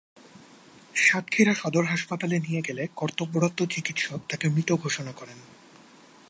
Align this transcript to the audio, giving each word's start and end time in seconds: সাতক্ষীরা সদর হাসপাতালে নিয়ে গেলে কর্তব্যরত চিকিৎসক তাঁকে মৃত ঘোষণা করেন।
সাতক্ষীরা 0.95 1.53
সদর 1.53 1.85
হাসপাতালে 1.85 2.37
নিয়ে 2.39 2.61
গেলে 2.61 2.83
কর্তব্যরত 2.95 3.59
চিকিৎসক 3.69 4.19
তাঁকে 4.29 4.47
মৃত 4.49 4.69
ঘোষণা 4.73 5.11
করেন। 5.11 5.39